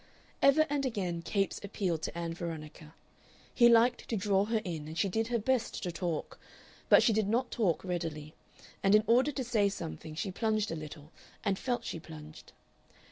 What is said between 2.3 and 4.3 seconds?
Veronica. He liked to